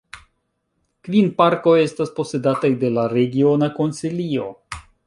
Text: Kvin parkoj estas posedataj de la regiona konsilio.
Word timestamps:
Kvin 1.07 1.29
parkoj 1.43 1.75
estas 1.83 2.15
posedataj 2.17 2.73
de 2.85 2.93
la 2.99 3.07
regiona 3.17 3.71
konsilio. 3.79 4.53